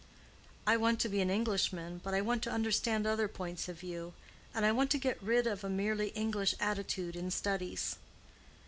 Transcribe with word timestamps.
"I 0.65 0.77
want 0.77 0.99
to 1.01 1.09
be 1.09 1.21
an 1.21 1.29
Englishman, 1.29 2.01
but 2.03 2.15
I 2.15 2.21
want 2.21 2.41
to 2.41 2.49
understand 2.49 3.05
other 3.05 3.27
points 3.27 3.69
of 3.69 3.79
view. 3.79 4.15
And 4.51 4.65
I 4.65 4.71
want 4.71 4.89
to 4.89 4.97
get 4.97 5.21
rid 5.21 5.45
of 5.45 5.63
a 5.63 5.69
merely 5.69 6.07
English 6.15 6.55
attitude 6.59 7.15
in 7.15 7.29
studies." 7.29 7.97